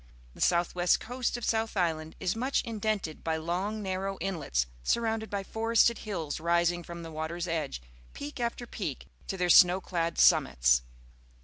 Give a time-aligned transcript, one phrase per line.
[0.33, 5.29] The south west coast of South Island is much indented by long, narrow inlets, surrounded
[5.29, 7.79] by forested hills rising from the water's edge,
[8.15, 10.81] peak after peak, to their snow clad summits.